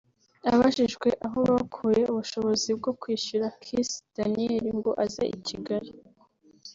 [0.51, 5.91] Abajijwe aho bakuye ubushobozi bwo kwishyura Kiss Daniel ngo aze i Kigali